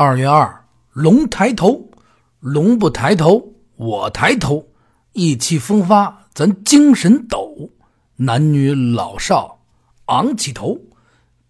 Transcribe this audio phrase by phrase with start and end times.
[0.00, 1.90] 二月二，龙抬头，
[2.38, 4.64] 龙不抬头，我抬头，
[5.12, 7.68] 意气风发，咱精神抖，
[8.14, 9.58] 男女老少
[10.04, 10.78] 昂起头，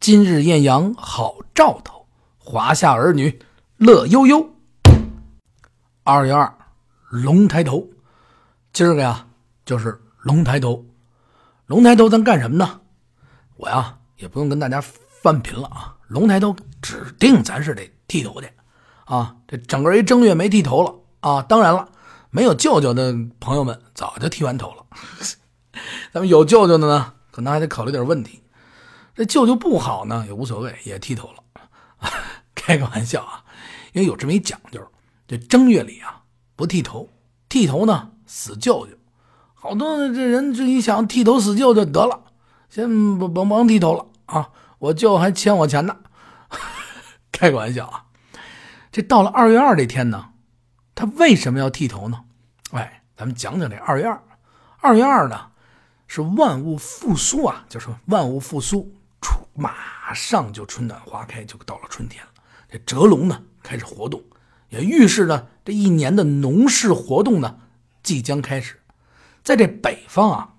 [0.00, 2.06] 今日艳阳好兆头，
[2.38, 3.38] 华夏儿女
[3.76, 4.48] 乐悠悠。
[6.02, 6.50] 二月二，
[7.10, 7.86] 龙抬头，
[8.72, 9.26] 今儿个呀
[9.66, 10.86] 就是龙抬头，
[11.66, 12.80] 龙抬头咱干什么呢？
[13.58, 17.86] 我呀也不用跟大家翻频了啊，龙抬头指定咱是得。
[18.08, 18.50] 剃头去，
[19.04, 21.42] 啊，这整个一正月没剃头了啊！
[21.42, 21.90] 当然了，
[22.30, 24.86] 没有舅舅的朋友们早就剃完头了。
[26.10, 28.42] 咱们有舅舅的呢，可能还得考虑点问题。
[29.14, 32.08] 这舅舅不好呢，也无所谓，也剃头了。
[32.54, 33.44] 开个玩笑啊，
[33.92, 34.80] 因为有这么一讲究，
[35.26, 36.22] 这正月里啊
[36.56, 37.10] 不剃头，
[37.48, 38.92] 剃头呢死舅舅。
[39.54, 42.22] 好多这人这一想剃头死舅舅得了，
[42.70, 42.88] 先
[43.18, 44.48] 甭甭甭剃头了啊！
[44.78, 45.96] 我舅还欠我钱呢。
[47.38, 48.06] 开个玩笑啊，
[48.90, 50.30] 这到了二月二这天呢，
[50.96, 52.24] 他为什么要剃头呢？
[52.72, 54.20] 哎，咱们讲讲这二月二。
[54.80, 55.52] 二月二呢，
[56.08, 62.30] 是万物复苏啊，就是万物复苏，春马上就春暖花开，就到了春天了。
[62.68, 64.20] 这蛰龙呢开始活动，
[64.70, 67.60] 也预示着这一年的农事活动呢
[68.02, 68.80] 即将开始。
[69.44, 70.54] 在这北方啊，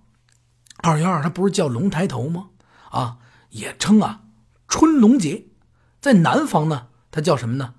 [0.78, 2.52] 二月二它不是叫龙抬头吗？
[2.90, 3.18] 啊，
[3.50, 4.22] 也称啊
[4.70, 5.44] 春龙节。
[6.02, 7.74] 在南方呢，它叫什么呢？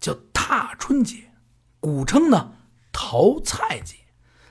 [0.00, 1.32] 叫踏春节，
[1.80, 2.52] 古称呢
[2.92, 3.96] 淘菜节。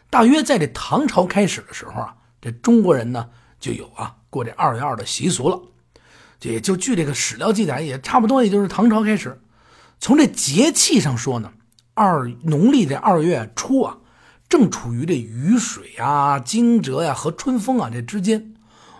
[0.09, 5.59] 大约在这唐朝开始的时候啊，这中国人呢就有啊过这二月二的习俗了。
[6.41, 9.41] 也就据这个史料记载，也差不多也就是唐朝开始。
[9.99, 11.53] 从这节气上说呢，
[11.95, 13.97] 二农历这二月初啊，
[14.47, 18.54] 正处于这雨水啊、惊蛰呀和春风啊这之间。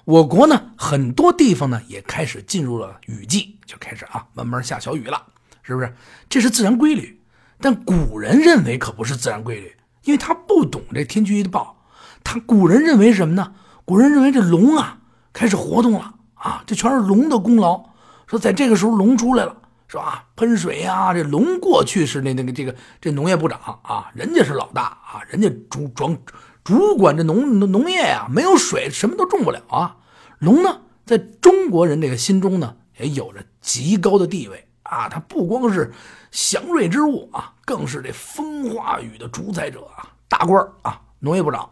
[0.06, 5.20] 我国呢，很多地方呢也开始进入了雨季，就开始啊慢慢下小雨了，
[5.64, 5.92] 是不是？
[6.30, 7.20] 这是自然规律。
[7.59, 11.76] 但古人认为可不是自然规律，因为他不懂这天气预报。
[12.23, 13.53] 他古人认为什么呢？
[13.83, 14.99] 古人认为这龙啊
[15.33, 17.83] 开始活动了啊，这全是龙的功劳。
[18.27, 20.27] 说在这个时候龙出来了，是吧？
[20.36, 26.16] 喷水呀，这龙过去是那那个这个这农业部长啊，人家是老大啊，人家主装。
[26.65, 29.98] 主管这农农业呀，没有水什么都种不了啊。
[30.39, 35.08] 龙呢，在中国人这个心中呢，也有着极高的地位啊。
[35.08, 35.93] 它不光是
[36.31, 41.70] 祥瑞之物啊，更是这风化雨的主宰者啊，大官啊，农业部长。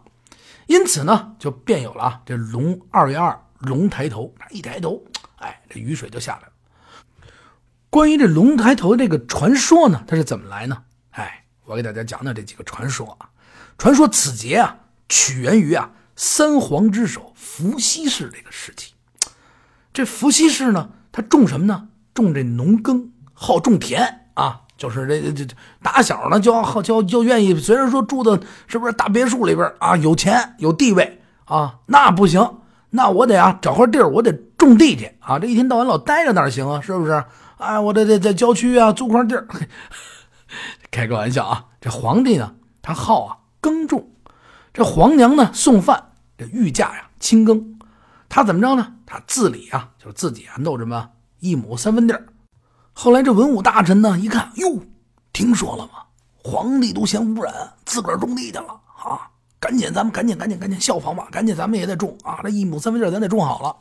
[0.68, 5.02] 因此呢，就便有了啊这龙二月二龙抬头，一抬头，
[5.38, 7.28] 哎，这雨水就下来了。
[7.90, 10.84] 关于这龙抬头这个传说呢，它是怎么来呢？
[11.10, 13.28] 哎，我给大家讲讲这几个传说啊。
[13.76, 14.78] 传说此节啊。
[15.08, 18.92] 起源于啊三皇之首伏羲氏这个时期，
[19.92, 21.88] 这伏羲氏呢，他种什么呢？
[22.14, 32.58] 种这农耕，好种田啊，就是这这这打小呢就好就就愿意，虽然说住的是不是大别墅里边啊，有钱有地位啊，那不行，
[32.90, 36.80] 那我得啊找块地儿，我得种地去啊，这一天到晚老待着哪行啊？
[36.80, 37.24] 是不是？
[37.58, 39.46] 哎，我得得在郊区啊租块地儿，
[40.92, 41.64] 开个玩笑啊。
[41.80, 44.08] 这皇帝呢，他好啊耕种。
[44.74, 47.78] 这皇娘呢送饭，这御驾呀亲耕，
[48.28, 48.92] 他怎么着呢？
[49.06, 52.26] 他自理啊，就是自己啊弄什么一亩三分地儿。
[52.92, 54.82] 后来这文武大臣呢一看，哟，
[55.32, 56.02] 听说了吗？
[56.42, 59.30] 皇帝都嫌污染，自个儿种地去了啊！
[59.60, 61.28] 赶紧，咱们赶紧赶紧赶紧效仿吧！
[61.30, 62.40] 赶紧，咱们也得种啊！
[62.42, 63.76] 这一亩三分地儿咱得种好了。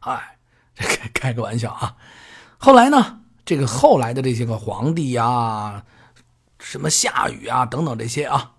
[0.00, 0.38] 哎，
[0.74, 1.96] 这开开个玩笑啊！
[2.58, 5.82] 后来呢，这个后来的这些个皇帝呀，
[6.60, 8.52] 什么夏禹啊等等这些啊，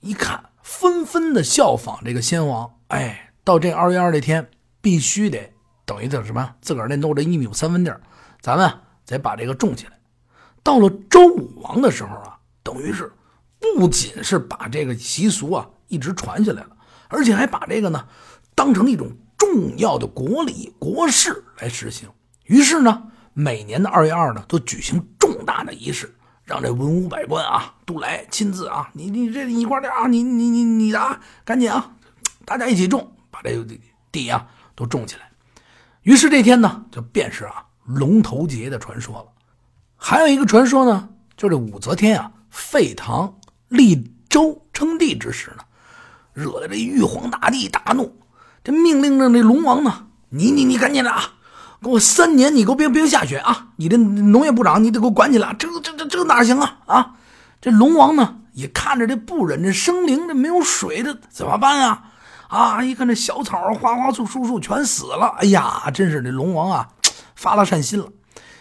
[0.00, 0.42] 一看。
[0.68, 4.50] 纷纷的效仿这个先王，哎，到这二月二这天，
[4.82, 5.54] 必须得
[5.86, 6.56] 等于叫什么？
[6.60, 8.02] 自个儿那弄这一亩三分地儿，
[8.42, 8.70] 咱们
[9.06, 9.98] 得把这个种起来。
[10.62, 13.10] 到了周武王的时候啊，等于是
[13.58, 16.76] 不仅是把这个习俗啊一直传下来了，
[17.08, 18.06] 而且还把这个呢
[18.54, 22.10] 当成一种重要的国礼国事来实行。
[22.44, 26.14] 于是呢，每年的二月二呢，都举行重大的仪式。
[26.48, 31.92] 让这文武百官啊都来亲自啊，你你这一块的啊，你你你你的啊，赶紧啊，
[32.46, 33.66] 大家一起种，把这个
[34.10, 35.30] 地啊都种起来。
[36.04, 39.26] 于是这天呢，就便是啊龙头节的传说了。
[39.94, 45.64] 还有一个传说呢，就这武则天啊废唐立周称帝之时呢，
[46.32, 48.18] 惹得这玉皇大帝大怒，
[48.64, 51.34] 这命令着那龙王呢，你你你赶紧的啊。
[51.82, 53.68] 给我三年，你给我别别下雪啊！
[53.76, 55.54] 你这农业部长，你得给我管起来。
[55.58, 56.78] 这这这这哪行啊？
[56.86, 57.14] 啊！
[57.60, 62.04] 这龙王呢也看着这不忍这生灵，这没有水，这怎么办啊？
[62.48, 62.82] 啊！
[62.82, 66.88] 一看这小草、花花树、树树全死了，哎呀，真是这龙王啊
[67.36, 68.08] 发了善心了，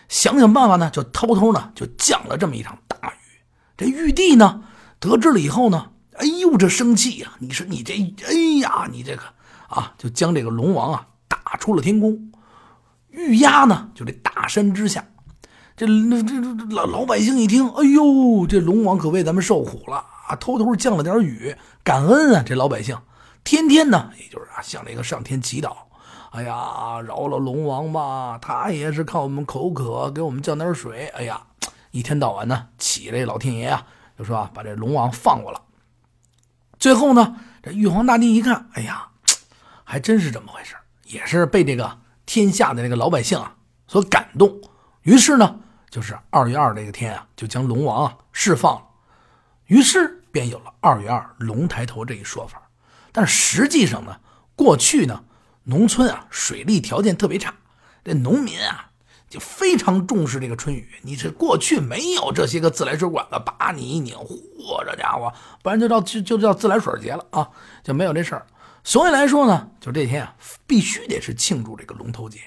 [0.08, 3.42] 想想办法呢，就偷偷呢就降了这么一场大雨。
[3.76, 4.62] 这玉帝呢
[5.00, 5.88] 得知了以后呢，
[6.18, 7.32] 哎呦这生气呀！
[7.40, 7.94] 你说你这，
[8.28, 9.24] 哎呀你这个
[9.70, 12.32] 啊，就将这个龙王啊打出了天宫，
[13.18, 15.04] 玉压呢就这大山之下。
[15.76, 19.98] 这那这这老老百姓一听，哎呦，这龙王可为咱们受苦了
[20.28, 20.36] 啊！
[20.36, 22.44] 偷偷降了点雨，感恩啊！
[22.44, 22.98] 这老百姓
[23.44, 25.76] 天天呢，也就是啊，向这个上天祈祷，
[26.32, 31.08] 哎呀，饶了龙王吧，他也是看我们口渴，给我们降点水。
[31.10, 31.42] 哎呀，
[31.92, 33.86] 一天到晚呢，起这老天爷啊，
[34.18, 35.62] 就说啊，把这龙王放过了。
[36.80, 39.10] 最后呢，这玉皇大帝一看，哎呀，
[39.84, 43.56] 还真是这么回事，也是被这个天下的这个老百姓啊
[43.88, 44.62] 所感动，
[45.02, 45.62] 于是呢。
[45.90, 48.84] 就是二月二这个天啊，就将龙王啊释放了，
[49.68, 52.62] 于是便有了二月二龙抬头这一说法。
[53.14, 54.18] 但实际上呢，
[54.54, 55.24] 过去呢，
[55.64, 57.54] 农村啊水利条件特别差，
[58.04, 58.90] 这农民啊
[59.30, 60.96] 就非常重视这个春雨。
[61.04, 65.34] 你这过去没有这些个自来水管子，把你一拧，嚯，这家伙，
[65.64, 67.50] 不然就叫就就叫自来水节了啊，
[67.82, 68.46] 就没有这事儿。
[68.88, 70.34] 所以来说呢，就这天啊，
[70.66, 72.40] 必须得是庆祝这个龙头节。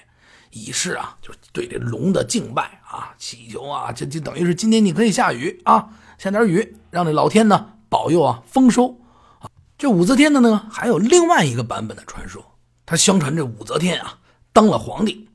[0.52, 8.98] 以示啊，就对这龙的敬拜啊，祈求啊，这就等于是今天你可以下雨啊，下点雨，让这老天呢保佑啊丰收
[9.40, 9.50] 啊。
[9.76, 12.42] 这武则天的呢，还有另外一个版本的传说。
[12.86, 14.18] 他相传这武则天啊
[14.54, 15.28] 当了皇帝，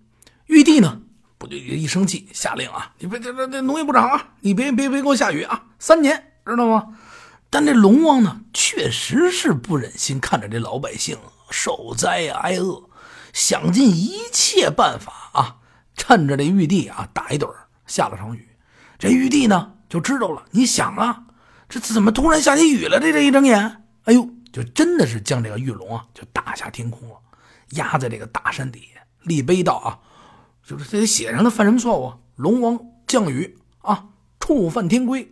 [0.47, 0.99] 玉帝呢
[1.37, 6.97] 不就一生气下令啊，你别这这这农业部长啊，你别别别给我下雨啊，三年知道吗？
[7.55, 11.17] 但这龙王呢，确实是不忍心看着这老百姓
[11.49, 12.89] 受灾挨饿。
[13.31, 15.55] 想尽一切办法啊，
[15.95, 17.49] 趁着这玉帝啊打一盹
[17.87, 18.49] 下了场雨。
[18.99, 21.27] 这玉帝呢就知道了，你想啊，
[21.69, 22.99] 这怎么突然下起雨了？
[22.99, 27.15] 这这一睁眼，哎呦，就真的是将这个玉龙啊就打下天空了，
[27.69, 29.99] 压在这个大山底下，立碑道啊，
[30.61, 32.13] 就是这写上他犯什么错误？
[32.35, 32.77] 龙王
[33.07, 34.07] 降雨啊，
[34.41, 35.31] 触犯天规，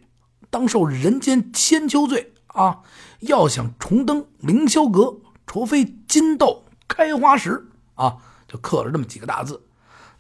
[0.53, 2.81] 当受人间千秋罪啊！
[3.21, 5.17] 要想重登凌霄阁，
[5.47, 7.65] 除非金豆开花时。
[7.95, 8.17] 啊，
[8.47, 9.63] 就刻了这么几个大字。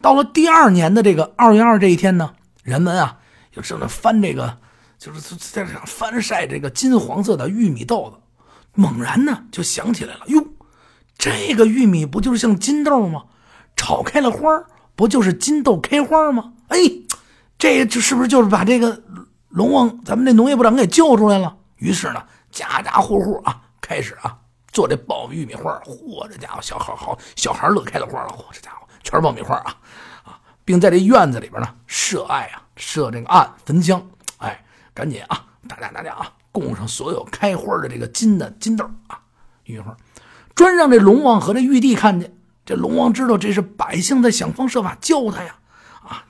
[0.01, 2.33] 到了第二年的这个二月二这一天呢，
[2.63, 3.19] 人们啊
[3.51, 4.57] 就正在翻这个，
[4.97, 8.19] 就是在这翻晒这个金黄色的玉米豆子。
[8.73, 10.43] 猛然呢就想起来了，哟，
[11.15, 13.25] 这个玉米不就是像金豆吗？
[13.75, 14.63] 炒开了花
[14.95, 16.53] 不就是金豆开花吗？
[16.69, 16.79] 哎，
[17.59, 19.03] 这这是不是就是把这个
[19.53, 21.55] 龙王咱们这农业部长给救出来了？
[21.75, 24.37] 于是呢，家家户户啊开始啊。
[24.71, 29.75] 做这爆玉米花嚯，这家伙小孩好，小孩乐开了花了，嚯，这家伙全是爆米花啊
[30.23, 34.03] 啊，并在这院子里边呢设爱啊，设这个案焚香，
[34.39, 39.19] 哎，赶紧啊，大家大家啊，供上所有开花的这个金的金豆啊，
[39.65, 39.95] 玉米花，
[40.55, 42.35] 专让这龙王和这玉帝看见。
[42.65, 45.55] 这龙王知道这是百姓在想方设法救他呀，
[46.01, 46.25] 啊，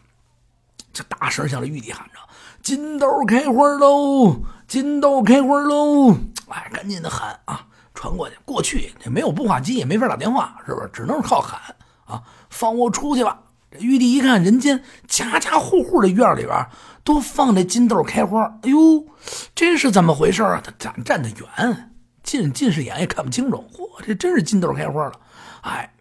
[0.91, 2.19] 这大声向这玉帝喊着
[2.63, 6.15] ：“金豆开花喽，金豆开花喽！”
[6.47, 7.67] 哎，赶紧的喊啊。
[7.93, 10.89] 传过去，过去这没有步话机，也没法打电话，是不是？
[10.91, 11.59] 只能是靠喊
[12.05, 12.23] 啊！
[12.49, 13.39] 放我出去吧！
[13.71, 16.67] 这玉帝一看，人间家家户户的院里边
[17.03, 19.05] 都放这金豆开花，哎呦，
[19.53, 20.61] 这是怎么回事啊？
[20.63, 21.91] 他站站得远，
[22.23, 23.63] 近近视眼也看不清楚。
[23.73, 25.13] 嚯，这真是金豆开花了！
[25.61, 25.93] 哎，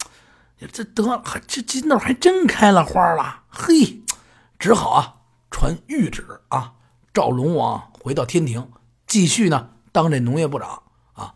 [0.73, 3.43] 这得了，这金豆还真开了花了。
[3.49, 4.00] 嘿，
[4.59, 5.14] 只好啊，
[5.52, 6.72] 传谕旨啊，
[7.12, 8.68] 召龙王回到天庭，
[9.06, 10.82] 继续呢当这农业部长
[11.12, 11.35] 啊。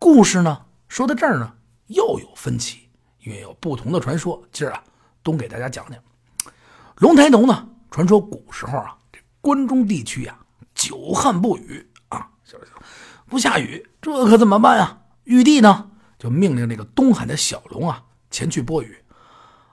[0.00, 1.54] 故事呢，说到这儿呢，
[1.86, 2.88] 又有分歧，
[3.20, 4.42] 因为有不同的传说。
[4.50, 4.82] 今儿啊，
[5.22, 6.02] 东给大家讲讲。
[6.96, 10.36] 龙抬头呢，传说古时候啊，这关中地区呀，
[10.74, 12.30] 久旱不雨啊，
[13.26, 15.02] 不下雨，这可怎么办呀？
[15.24, 19.04] 玉帝呢，就命令这个东海的小龙啊，前去播雨。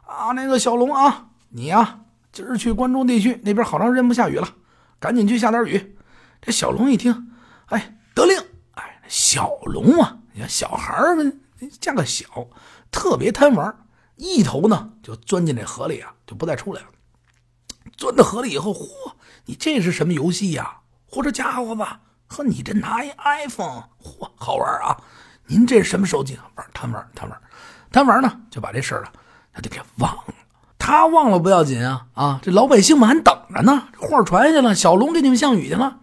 [0.06, 2.02] 啊，那个小龙啊，你呀，
[2.36, 4.46] 今儿去关中地区那边，好长时间不下雨了，
[5.00, 5.96] 赶紧去下点雨。
[6.42, 7.32] 这小龙一听，
[7.68, 8.38] 哎，得令。
[8.74, 11.16] 哎小龙啊，你看小孩儿
[11.80, 12.26] 加个小，
[12.92, 13.74] 特别贪玩，
[14.18, 16.88] 一头呢就钻进这河里啊，就不再出来了。
[17.96, 19.14] 钻到河里以后，嚯，
[19.46, 20.80] 你这是什么游戏呀？
[21.10, 25.02] 嚯，这家伙吧，呵，你这拿一 iPhone，嚯，好玩啊！
[25.46, 26.38] 您这是什么手机？
[26.56, 27.42] 玩贪玩，贪玩，
[27.94, 29.14] 贪玩呢，就把这事儿啊，
[29.54, 30.34] 他就给忘了。
[30.96, 33.88] 他忘了不要紧啊，啊，这老百姓们还等着呢。
[33.94, 35.98] 这话传下去了，小龙给你们降雨去了。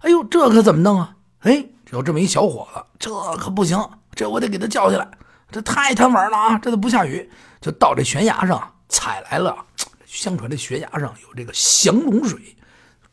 [0.00, 1.14] 哎呦，这可怎么弄啊？
[1.40, 1.66] 哎。
[1.90, 3.82] 有这么一小伙子，这可不行，
[4.14, 5.10] 这我得给他叫下来。
[5.50, 6.58] 这太贪玩了啊！
[6.58, 7.26] 这都不下雨，
[7.62, 9.56] 就到这悬崖上采来了。
[10.04, 12.54] 相传这悬崖上有这个降龙水，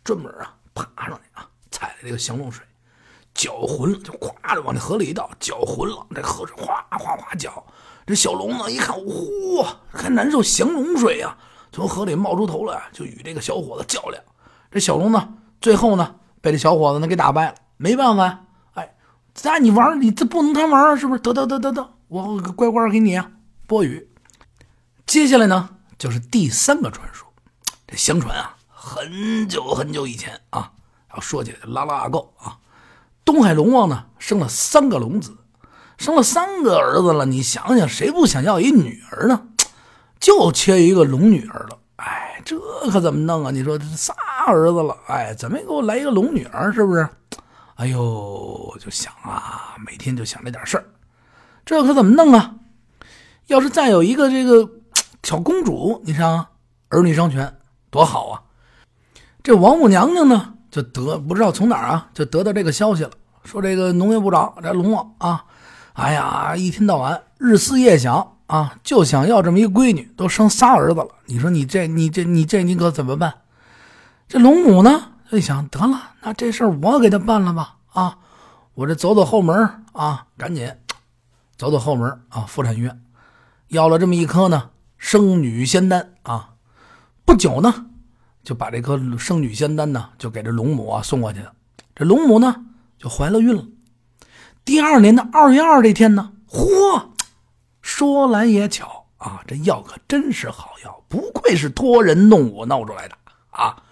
[0.04, 2.66] 专门啊爬上去啊采来这个降龙水，
[3.34, 7.64] 搅浑了就咵着往这河里一倒，搅浑了这河水哗哗哗搅。
[8.06, 11.36] 这小龙呢一看，嚯，还难受降龙水呀，
[11.72, 14.24] 从河里冒出头来，就与这个小伙子较量。
[14.70, 17.56] 这小龙呢，最后呢，被这小伙子呢给打败了。
[17.78, 18.42] 没办法呀，
[18.76, 18.96] 哎，
[19.44, 21.20] 那你玩你这不能贪玩啊，是不是？
[21.20, 23.32] 得得得得得，我乖乖给你啊，
[23.66, 24.08] 波雨。
[25.08, 27.28] 接下来呢，就是第三个传说。
[27.88, 30.72] 这相传啊，很久很久以前啊，
[31.14, 32.58] 要说起来拉拉够啊。
[33.24, 35.36] 东海龙王呢，生了三个龙子，
[35.98, 37.26] 生了三个儿子了。
[37.26, 39.42] 你想想，谁不想要一女儿呢？
[40.20, 41.78] 就缺一个龙女儿了。
[41.98, 42.60] 哎，这
[42.92, 43.52] 可怎么弄啊？
[43.52, 44.14] 你说这仨
[44.48, 46.72] 儿子了，哎，怎么给我来一个龙女儿？
[46.74, 47.08] 是不是？
[47.76, 50.86] 哎呦，就想啊，每天就想这点事儿，
[51.66, 52.56] 这可怎么弄啊？
[53.48, 54.70] 要是再有一个这个
[55.24, 56.48] 小公主，你想
[56.90, 57.58] 儿女双全
[57.90, 58.42] 多好啊！
[59.44, 60.54] 这王母娘娘呢？
[60.72, 63.12] 就得不知道从哪儿啊，就得到这个消息了，
[63.44, 65.44] 说这个农业部长这龙王啊，
[65.96, 71.08] 哎呀，一天到晚日思夜想啊，就想要这么一闺女，都生仨儿子了。
[71.26, 73.34] 你说你这你这你这你可怎么办？
[74.28, 78.18] 这龙母呢，就想得了，那这事儿我给他办了吧啊，
[78.74, 80.70] 我这走走后门啊，赶紧
[81.56, 83.02] 走走后门啊，妇产医院
[83.70, 86.50] 要了这么一颗呢生女仙丹啊，
[87.24, 87.86] 不久呢。
[88.44, 91.52] 就把这颗生女仙丹呢，就给这龙母啊送过去了。
[91.96, 92.64] 这龙母呢，
[93.00, 93.64] 就怀了孕了。
[94.66, 97.10] 第二年的二月二这天呢，嚯，
[97.84, 103.16] 说来也巧啊，这药可真是好药，不愧是托人弄我闹出来的
[103.52, 103.84] 啊！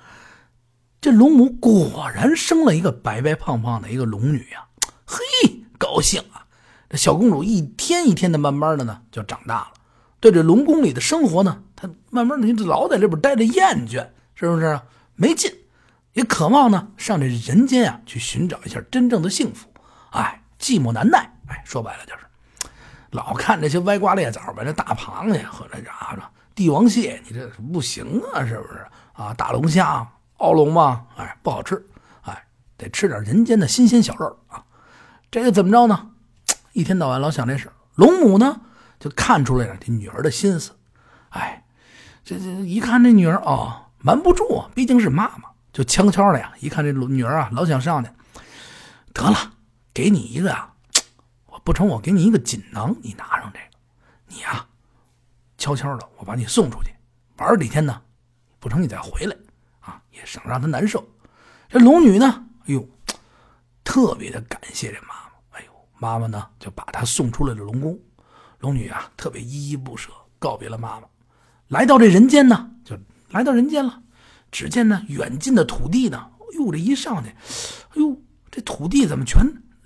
[0.99, 4.65] 这龙母果然生了一个白白胖胖的一个龙女呀，
[5.05, 5.19] 嘿，
[5.77, 6.47] 高兴啊！
[6.89, 9.67] 这小公主一天一天的，慢慢的呢就长大了，
[10.19, 14.07] 对这龙宫里的生活呢，她慢慢的就老在这边待着厌倦。
[14.35, 14.81] 是不是
[15.15, 15.53] 没劲？
[16.13, 19.67] 也渴望呢，上这人间啊，去寻找一下真正的幸福。
[20.09, 21.29] 哎，寂寞难耐。
[21.47, 22.21] 哎，说白了就是，
[23.11, 26.23] 老看这些歪瓜裂枣吧，这大螃蟹和这啥的
[26.55, 29.33] 帝王蟹，你这不行啊，是不是啊？
[29.33, 31.85] 大龙虾、鳌龙嘛，哎，不好吃。
[32.21, 32.45] 哎，
[32.77, 34.63] 得吃点人间的新鲜小肉啊。
[35.29, 36.11] 这个怎么着呢？
[36.71, 37.69] 一天到晚老想这事。
[37.95, 38.61] 龙母呢，
[39.01, 40.71] 就看出来了这女儿的心思。
[41.29, 41.65] 哎，
[42.23, 43.81] 这这一看这女儿啊。
[44.05, 46.51] 瞒不住啊，毕竟是妈妈，就悄悄的呀。
[46.59, 48.09] 一看这女儿啊，老想上去，
[49.13, 49.53] 得了，
[49.93, 50.73] 给你一个啊，
[51.47, 53.65] 我不成，我给你一个锦囊，你拿上这个，
[54.27, 54.67] 你啊，
[55.57, 56.91] 悄悄的，我把你送出去
[57.37, 58.01] 玩几天呢，
[58.59, 59.35] 不成，你再回来
[59.79, 61.07] 啊，也省让他难受。
[61.69, 62.87] 这龙女呢，哎呦，
[63.83, 67.99] 特别的感谢这妈妈，哎呦，妈妈呢就把她送出来了龙宫。
[68.59, 71.07] 龙女啊，特别依依不舍，告别了妈妈，
[71.67, 72.97] 来到这人间呢，就。
[73.29, 74.03] 来到人间了，
[74.51, 78.15] 只见呢远近的土地呢，哎呦这一上去，哎呦
[78.51, 79.43] 这土地怎么全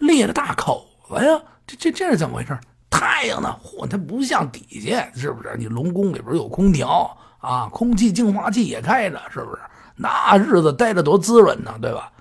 [0.07, 1.39] 裂了大口子呀？
[1.67, 2.57] 这这这是怎么回事？
[2.89, 3.53] 太阳呢？
[3.63, 5.55] 嚯，它不像底下，是不是？
[5.57, 9.59] 你龙宫里边有空调啊，空气净化器也开着，是不是？
[9.95, 12.11] 那日子待着多滋润呢，对吧？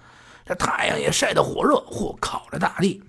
[0.45, 3.03] 这太阳也晒得火热，嚯，烤着大地。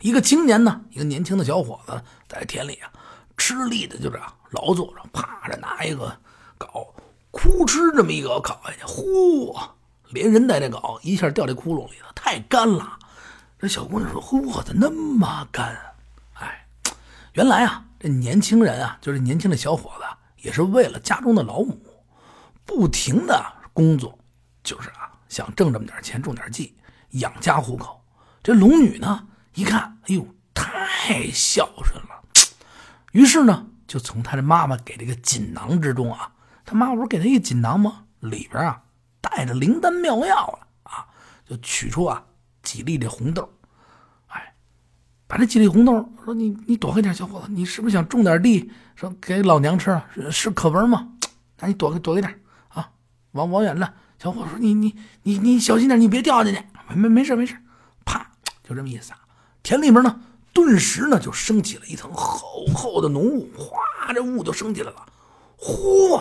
[0.00, 2.90] 一个青年呢，一个年轻的小伙子在田里啊，
[3.36, 6.14] 吃力的就这样劳作着，趴着拿一个
[6.58, 6.86] 镐。
[7.30, 9.54] 哭哧这么一个镐下去，呼，
[10.10, 12.98] 连人带这镐一下掉这窟窿里了，太干了。
[13.58, 15.82] 这小姑娘说：“嚯，咋那么干啊？”
[16.40, 16.66] 哎，
[17.32, 20.04] 原来啊，这年轻人啊，就是年轻的小伙子，
[20.42, 21.80] 也是为了家中的老母，
[22.64, 24.18] 不停的工作，
[24.62, 26.76] 就是啊，想挣这么点钱，种点地，
[27.10, 28.04] 养家糊口。
[28.42, 32.22] 这龙女呢，一看，哎呦，太孝顺了，
[33.12, 36.32] 于是呢，就从她的妈妈给这个锦囊之中啊。
[36.64, 38.04] 他妈不是给她一锦囊吗？
[38.18, 38.82] 里边啊
[39.20, 41.06] 带着灵丹妙药了啊！
[41.48, 42.24] 就取出啊
[42.66, 43.48] 几粒的红豆，
[44.26, 44.52] 哎，
[45.28, 51.12] 把这几粒红豆说你你躲开点，小伙子，你是不是想种点地，说给老娘吃是是可文吗？
[51.60, 52.90] 那你躲开躲开点啊，
[53.30, 53.94] 往往远了。
[54.18, 56.60] 小伙子说你你你你小心点，你别掉进去。
[56.88, 57.56] 没没没事没事，
[58.04, 58.28] 啪
[58.64, 59.16] 就这么一撒，
[59.62, 60.20] 田里面呢
[60.52, 65.06] 顿时呢就升起了一层厚厚的浓雾，哗，这雾就升起来了，
[65.56, 66.20] 呼！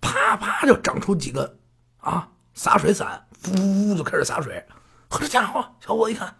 [0.00, 1.58] 啪啪就长出几个
[1.96, 4.64] 啊洒水伞，呜呜就开始洒水。
[5.08, 6.36] 呵，这家伙，小伙一看，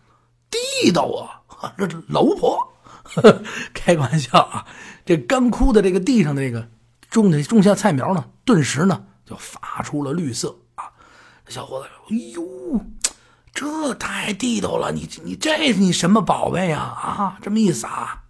[0.51, 1.73] 地道啊！
[1.77, 2.73] 这老巫婆，
[3.75, 4.67] 开玩笑啊！
[5.05, 6.69] 这干枯的这个地上的这个
[7.11, 10.93] 种的种下菜苗呢，顿时呢就发出了绿色啊！
[11.49, 12.85] 小伙子，哎呦，
[13.53, 14.93] 这太地道了！
[14.93, 16.79] 你你这是你什么宝贝呀？
[16.79, 18.23] 啊，这么一撒，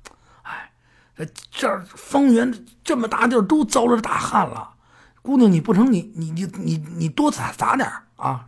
[0.43, 0.73] 哎，
[1.17, 4.75] 这这方圆这么大地儿都遭了大旱了。
[5.21, 8.47] 姑娘，你不成，你你你你你多撒撒点啊！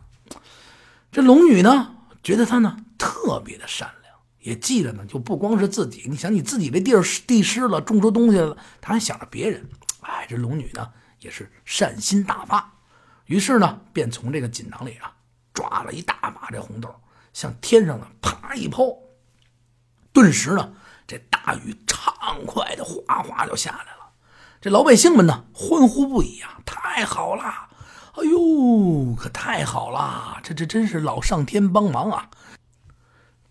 [1.11, 6.05] 这龙女呢，觉得他呢特别的善良，也记着呢，就不光是自己。
[6.07, 9.69] 你想，你自己这地儿地湿了，种出东西了，他还想着别人。
[9.99, 10.89] 哎，这龙女呢
[11.19, 12.73] 也是善心大发，
[13.25, 15.13] 于是呢，便从这个锦囊里啊
[15.53, 16.89] 抓了一大把这红豆，
[17.33, 18.97] 向天上呢啪一抛，
[20.13, 20.73] 顿时呢，
[21.05, 22.13] 这大雨畅
[22.45, 24.11] 快的哗哗就下来了。
[24.61, 26.61] 这老百姓们呢欢呼不已啊！
[26.65, 27.69] 太好了，
[28.13, 30.37] 哎呦，可太好了！
[30.43, 32.27] 这这真是老上天帮忙啊！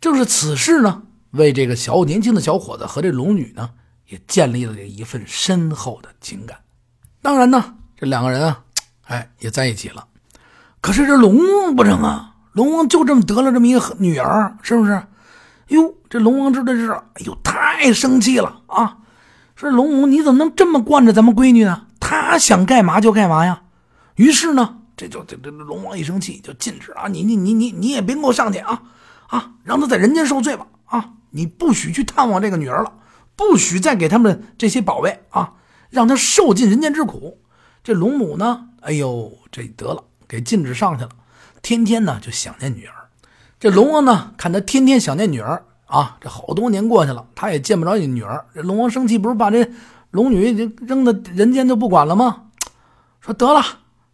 [0.01, 3.71] 正是此事呢，为这个小年轻的小伙子和这龙女呢，
[4.09, 6.59] 也建立了一份深厚的情感。
[7.23, 8.61] 当然呢，这两个人啊，
[9.07, 10.07] 哎，也在一起了。
[10.83, 12.35] 可是这龙王不成啊！
[12.53, 15.03] 龙王就这么得了这么一个女儿，是不是？
[15.69, 18.99] 哟，这龙王知道这是，哎呦，太生气了啊！
[19.57, 21.87] 说龙王，你怎么能这么惯着咱们闺女呢？
[21.99, 23.63] 她想干嘛就干嘛呀！
[24.21, 28.83] 于是呢，这就这这龙王一生气就禁止啊，你你你你你也别给我上去啊！
[29.29, 30.67] 啊，让他在人间受罪吧！
[30.85, 32.93] 啊，你不许去探望这个女儿了，
[33.35, 35.55] 不许再给他们这些宝贝啊，
[35.89, 37.39] 让他受尽人间之苦。
[37.83, 41.11] 这龙母呢，哎呦，这得了，给禁止上去了，
[41.63, 43.09] 天天呢就想念女儿。
[43.59, 48.45] 这龙王呢，看他天天想念女儿啊，这好多年过去了，他也见不着你女儿。
[48.55, 49.67] 这龙王生气，不是把这
[50.11, 52.49] 龙女扔到人间就不管了吗？
[53.23, 53.63] 说得了，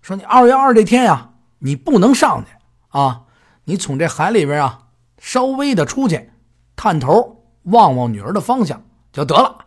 [0.07, 2.53] 说你二月二这天呀，你不能上去
[2.97, 3.23] 啊，
[3.65, 4.87] 你从这海里边啊。
[5.19, 6.31] 稍微的出去，
[6.77, 9.67] 探头望望女儿的方向就得了。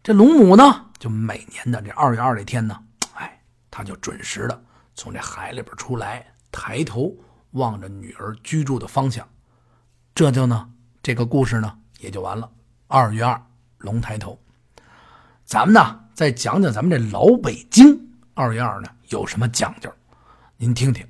[0.00, 2.78] 这龙母呢，就每年的这二月二这天呢，
[3.14, 4.62] 哎，他就准时的
[4.94, 7.12] 从这海里边出来，抬头
[7.52, 9.26] 望着女儿居住的方向。
[10.14, 10.68] 这就呢，
[11.02, 12.48] 这个故事呢也就完了。
[12.86, 13.42] 二月二，
[13.78, 14.38] 龙抬头。
[15.44, 19.90] 咱们呢再讲讲咱们这老北京二月二呢有什么讲究？
[20.56, 21.06] 您听听，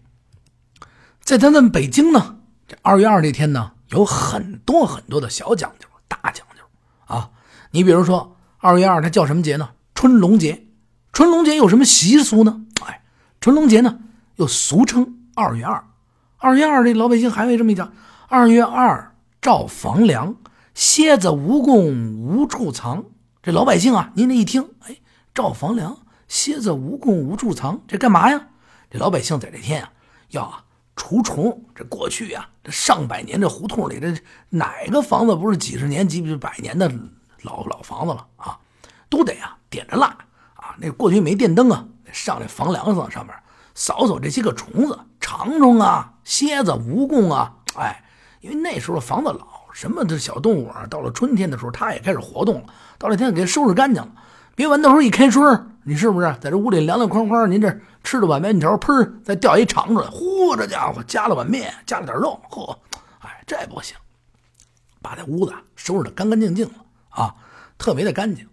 [1.21, 2.37] 在咱们北京呢。
[2.67, 6.63] 这二月二这天呢，有很多很多的小讲究、大讲究
[7.07, 7.31] 啊。
[7.71, 9.71] 你比如说，二月二它叫什么节呢？
[9.95, 10.67] 春龙节。
[11.15, 12.67] 春龙节有什么习俗呢？
[12.85, 13.03] 哎，
[13.41, 13.99] 春龙节呢
[14.37, 15.83] 又俗称二月二。
[16.37, 17.91] 二月二这老百姓还会这么一讲：
[18.29, 20.37] 二月二照房梁，
[20.75, 23.07] 蝎子蜈蚣无处藏。
[23.43, 24.99] 这老百姓啊，您这一听，哎，
[25.35, 25.97] 照房梁，
[26.29, 28.47] 蝎子蜈蚣无处藏，这干嘛呀？
[28.91, 29.91] 这老百姓在这天啊，
[30.29, 30.65] 要啊。
[31.01, 34.13] 除虫，这过去啊，这上百年这胡同里，这
[34.49, 36.93] 哪个房子不是几十年、几百年的
[37.43, 38.59] 老老房子了啊？
[39.09, 40.09] 都得啊点着蜡
[40.55, 40.75] 啊。
[40.77, 43.33] 那过去没电灯啊，上这房梁上上面
[43.77, 47.55] 扫扫这些个虫子，长虫啊、蝎子、蜈蚣啊。
[47.77, 48.03] 哎，
[48.41, 52.67] 因为那时候房子老，什么这小动物啊，到了春天的时候，它也开始活动了。
[52.99, 54.13] 到那天给收拾干净了，
[54.57, 57.47] 别完到时候一开春，你是不是在这屋里凉凉快快？
[57.47, 57.75] 您这。
[58.05, 62.77] 吃了碗面条，砰，再掉一肠出来，嚯，这家伙加了碗面，加了点肉，嚯，
[63.21, 63.97] 哎，这不行，
[65.03, 66.75] 把这屋子收拾的干干净净了
[67.09, 67.35] 啊，
[67.79, 68.47] 特别的干净。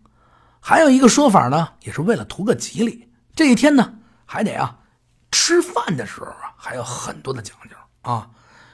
[0.60, 3.10] 还有一个说法呢，也是为了图个吉利。
[3.34, 3.96] 这一天呢，
[4.26, 4.80] 还得啊，
[5.32, 8.30] 吃饭的时候啊，还有很多的讲究啊。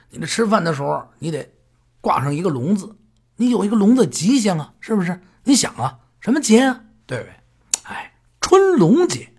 [0.10, 1.52] 你这吃饭的时候，你得
[2.00, 2.95] 挂上一个笼子，
[3.36, 5.19] 你有一个笼子吉祥啊，是不是？
[5.43, 6.82] 你想啊，什么节啊？
[7.06, 7.34] 对不对？
[8.52, 9.32] 春龙节。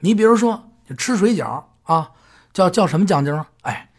[0.00, 0.64] 你比如说。
[0.96, 2.12] 吃水饺啊，
[2.54, 3.46] 叫叫什么讲究啊？
[3.60, 3.90] 哎，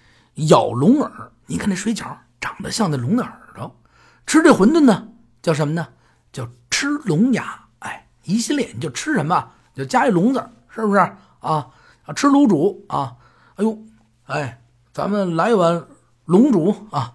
[0.48, 1.32] 咬龙耳。
[1.46, 3.80] 你看那水饺长得像那龙的耳朵。
[4.26, 5.08] 吃这馄饨呢，
[5.44, 5.88] 叫什么呢？
[6.34, 7.68] 叫吃龙牙。
[7.78, 11.16] 哎，一系列你就吃什么，就加一龙字，是不是啊？
[11.42, 13.16] 啊，吃卤煮啊。
[13.58, 13.78] 哎呦，
[14.26, 14.60] 哎，
[14.92, 15.86] 咱们来一碗
[16.26, 17.14] 龙煮啊。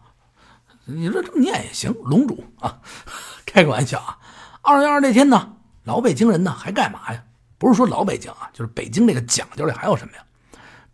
[0.84, 2.78] 你说这么念也行，龙煮啊。
[3.44, 4.18] 开个玩笑啊。
[4.62, 7.24] 二月二那天呢，老北京人呢还干嘛呀？
[7.64, 10.22] 不是说老北京啊，就是北京这个讲究里还有什么呀？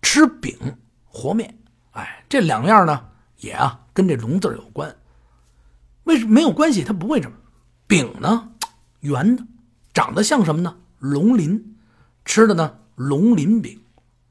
[0.02, 0.56] 吃饼
[1.04, 1.58] 和面，
[1.90, 4.96] 哎，这两样呢也啊跟这龙字有关。
[6.04, 6.84] 为什么没有关系？
[6.84, 7.34] 它不会这么。
[7.88, 8.52] 饼呢
[9.00, 9.44] 圆的，
[9.92, 10.76] 长得像什么呢？
[11.00, 11.76] 龙鳞，
[12.24, 13.82] 吃的呢龙鳞饼。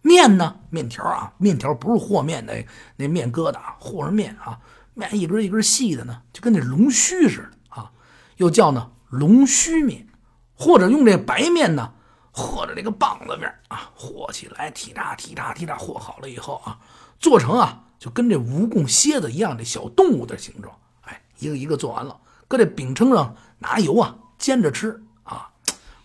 [0.02, 2.63] 面呢面条啊，面条不是和面的
[2.95, 4.58] 那面疙瘩，和着面啊，
[4.93, 7.91] 面一根一根细的呢，就跟那龙须似的啊，
[8.38, 10.08] 又叫呢龙须面，
[10.56, 11.95] 或者用这白面呢。
[12.31, 16.77] 和着这个棒子面啊，和起来，踢喳踢喳踢喳，和好了以后啊，
[17.19, 20.73] 做成啊，就跟这蜈蚣、蝎子一样的小动物的形状。
[21.01, 25.49] 哎，一个一个做完了，搁这饼铛上拿油啊煎着吃啊，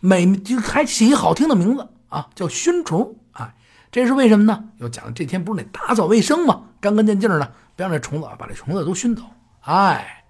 [0.01, 3.17] 美就还起一好听的名字啊，叫熏虫。
[3.33, 3.55] 哎，
[3.93, 4.65] 这是为什么呢？
[4.79, 6.63] 要讲这天不是得打扫卫生吗？
[6.81, 9.23] 干干净净的，别让这虫子把这虫子都熏走。
[9.61, 10.25] 哎，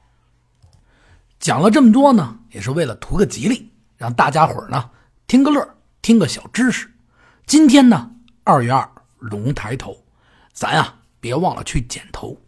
[1.41, 4.91] 讲了这么多呢，也是为了图个吉利，让大家伙呢
[5.27, 5.74] 听个乐。
[6.05, 6.87] 听个小知识，
[7.47, 8.11] 今天呢，
[8.45, 8.87] 二月二
[9.21, 9.97] 龙抬头，
[10.53, 12.39] 咱呀别忘了去剪头。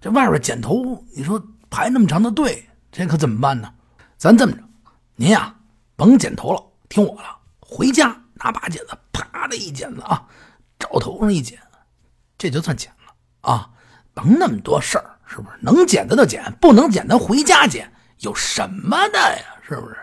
[0.00, 3.72] 这外边剪头，你说排那么长的队，这可怎么办呢？
[4.16, 4.58] 咱这么着，
[5.14, 5.54] 您呀
[5.94, 7.24] 甭剪头了，听我的，
[7.60, 10.26] 回家拿把剪子啪的一剪子啊，
[10.76, 11.56] 照头上一剪，
[12.36, 13.14] 这就算剪了
[13.52, 13.70] 啊，
[14.12, 15.56] 甭那么多事儿，是不是？
[15.60, 19.44] 能剪的就剪，不能剪的回家剪，有什么的呀？
[19.62, 19.96] 是不是？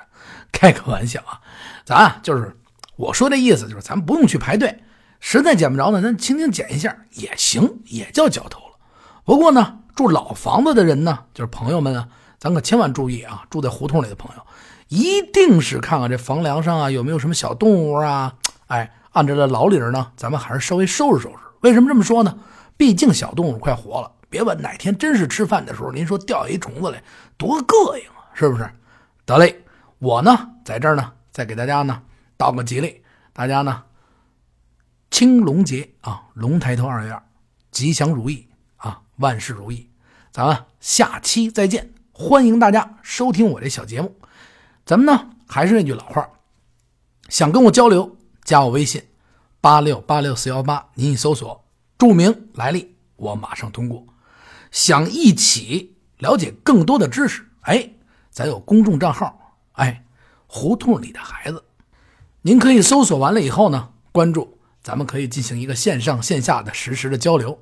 [0.54, 1.41] 开个玩笑啊，
[1.84, 2.58] 咱啊就是
[3.01, 4.83] 我说的意思，就是咱不用去排队，
[5.19, 8.75] 实在捡不着呢，咱轻轻捡一下也行，也叫绞头了。
[9.25, 14.41] 不过呢，住老房子的人呢，就是朋友们啊，咱可千万注意啊，住在胡同里的朋友，
[14.87, 18.35] 一定是看看这房梁上啊有没有什么小动物啊，
[18.67, 21.37] 哎，按照这老理儿呢，咱们还是稍微收拾收拾。
[21.61, 22.37] 为什么这么说呢？
[22.77, 27.01] 毕竟小动物快活了，别问哪天真是吃饭的时候，您说掉一虫子来，
[27.35, 28.69] 多膈应啊，是不是？
[29.25, 29.63] 得嘞。
[29.97, 31.99] 我呢，在这儿呢，再给大家呢
[32.41, 33.84] 道个吉利，大家呢
[35.12, 37.23] 青龙节啊，龙抬头二月二，
[37.69, 39.88] 吉祥如意啊，万事如意。
[40.32, 44.15] 咱们下期再见，欢迎大家收听我这小节目。
[44.84, 46.27] 咱们呢还是那句老话，
[47.30, 49.08] 想跟我交流，加我微信
[49.60, 51.63] 八六八六四幺八，您一搜索，
[51.99, 54.04] 注明来历，我马上通过。
[54.71, 57.88] 想一起了解更多的知识，哎，
[58.32, 59.60] 咱有公众账号。
[59.73, 60.04] 哎，
[60.47, 61.63] 胡同里的孩子，
[62.43, 67.60] 您可以搜索完了以后呢，关注，咱们可以进行一个线上线下的实时的交流。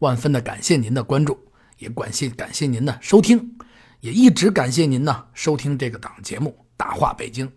[0.00, 1.38] 万分的感谢您的关注，
[1.78, 3.56] 也感谢感谢您的收听，
[4.00, 7.48] 也一直感谢您呢收听这个档节目《大话北京》，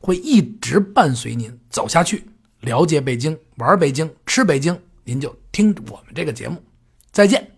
[0.00, 2.24] 会一直伴随您走下去，
[2.60, 6.56] 了解北京，玩北京，吃北京，您就听我们这个节目。
[7.12, 7.53] 再见。